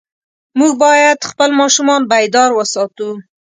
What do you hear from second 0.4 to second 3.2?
موږ باید خپل ماشومان بیدار وساتو.